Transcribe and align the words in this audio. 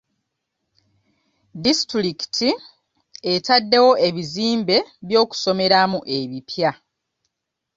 Disitulikiti 1.63 2.49
etaddewo 3.33 3.91
ebizimbe 4.07 4.77
by'okusomeramu 5.07 5.99
ebipya. 6.17 6.71